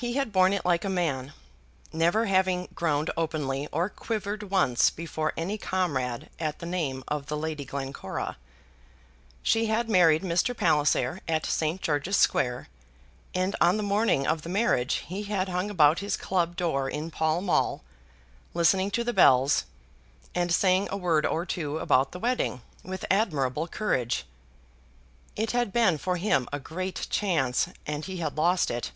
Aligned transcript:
He 0.00 0.12
had 0.12 0.30
borne 0.30 0.52
it 0.52 0.64
like 0.64 0.84
a 0.84 0.88
man, 0.88 1.32
never 1.92 2.26
having 2.26 2.68
groaned 2.72 3.10
openly, 3.16 3.66
or 3.72 3.88
quivered 3.88 4.44
once 4.44 4.90
before 4.90 5.32
any 5.36 5.58
comrade 5.58 6.30
at 6.38 6.60
the 6.60 6.66
name 6.66 7.02
of 7.08 7.26
the 7.26 7.36
Lady 7.36 7.64
Glencora. 7.64 8.36
She 9.42 9.66
had 9.66 9.88
married 9.90 10.22
Mr. 10.22 10.56
Palliser 10.56 11.20
at 11.26 11.44
St. 11.46 11.82
George's 11.82 12.16
Square, 12.16 12.68
and 13.34 13.56
on 13.60 13.76
the 13.76 13.82
morning 13.82 14.24
of 14.24 14.42
the 14.42 14.48
marriage 14.48 15.02
he 15.08 15.24
had 15.24 15.48
hung 15.48 15.68
about 15.68 15.98
his 15.98 16.16
club 16.16 16.54
door 16.54 16.88
in 16.88 17.10
Pall 17.10 17.40
Mall, 17.40 17.82
listening 18.54 18.92
to 18.92 19.02
the 19.02 19.12
bells, 19.12 19.64
and 20.32 20.54
saying 20.54 20.86
a 20.92 20.96
word 20.96 21.26
or 21.26 21.44
two 21.44 21.78
about 21.80 22.12
the 22.12 22.20
wedding, 22.20 22.62
with 22.84 23.04
admirable 23.10 23.66
courage. 23.66 24.22
It 25.34 25.50
had 25.50 25.72
been 25.72 25.98
for 25.98 26.18
him 26.18 26.48
a 26.52 26.60
great 26.60 27.08
chance, 27.10 27.68
and 27.84 28.04
he 28.04 28.18
had 28.18 28.36
lost 28.36 28.70
it. 28.70 28.92